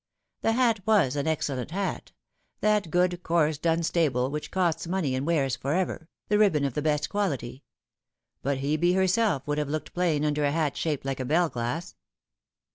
The 0.41 0.53
hat 0.53 0.79
was 0.87 1.15
an 1.15 1.27
excellent 1.27 1.69
hat: 1.69 2.11
that 2.61 2.89
good 2.89 3.21
coarse 3.21 3.59
Dunstable, 3.59 4.31
which 4.31 4.49
costs 4.49 4.87
money 4.87 5.13
and 5.13 5.27
wears 5.27 5.55
for 5.55 5.73
ever, 5.75 6.09
the 6.27 6.39
ribbon 6.39 6.65
of 6.65 6.73
the 6.73 6.81
best 6.81 7.07
quality; 7.07 7.61
but 8.41 8.57
Hebe 8.57 8.95
herself 8.95 9.45
would 9.45 9.59
have 9.59 9.69
looked 9.69 9.93
plain 9.93 10.25
under 10.25 10.43
a 10.43 10.51
hat 10.51 10.75
shaped 10.75 11.05
like 11.05 11.19
a 11.19 11.25
bell 11.25 11.49
glass. 11.49 11.93